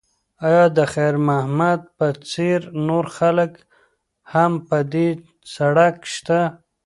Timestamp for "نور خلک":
2.87-3.51